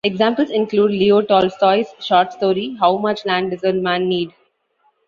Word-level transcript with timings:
Examples 0.03 0.49
include 0.49 0.89
Leo 0.89 1.21
Tolstoy's 1.21 1.85
short 1.99 2.33
story 2.33 2.75
How 2.79 2.97
Much 2.97 3.23
Land 3.23 3.51
Does 3.51 3.63
a 3.63 3.71
Man 3.71 4.09
Need? 4.09 4.33